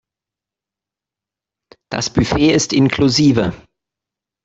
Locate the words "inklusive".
2.73-3.53